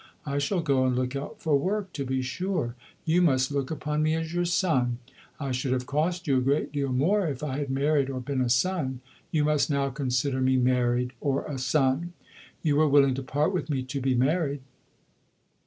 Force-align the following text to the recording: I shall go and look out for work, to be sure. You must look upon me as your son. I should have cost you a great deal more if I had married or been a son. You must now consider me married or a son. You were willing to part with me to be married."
I 0.25 0.39
shall 0.39 0.61
go 0.61 0.87
and 0.87 0.95
look 0.95 1.15
out 1.15 1.39
for 1.39 1.55
work, 1.59 1.93
to 1.93 2.03
be 2.03 2.23
sure. 2.23 2.73
You 3.05 3.21
must 3.21 3.51
look 3.51 3.69
upon 3.69 4.01
me 4.01 4.15
as 4.15 4.33
your 4.33 4.45
son. 4.45 4.97
I 5.39 5.51
should 5.51 5.73
have 5.73 5.85
cost 5.85 6.25
you 6.25 6.39
a 6.39 6.41
great 6.41 6.71
deal 6.71 6.91
more 6.91 7.27
if 7.27 7.43
I 7.43 7.59
had 7.59 7.69
married 7.69 8.09
or 8.09 8.19
been 8.19 8.41
a 8.41 8.49
son. 8.49 9.01
You 9.29 9.43
must 9.45 9.69
now 9.69 9.91
consider 9.91 10.41
me 10.41 10.57
married 10.57 11.13
or 11.21 11.45
a 11.45 11.59
son. 11.59 12.13
You 12.63 12.77
were 12.77 12.89
willing 12.89 13.13
to 13.13 13.21
part 13.21 13.53
with 13.53 13.69
me 13.69 13.83
to 13.83 14.01
be 14.01 14.15
married." 14.15 14.61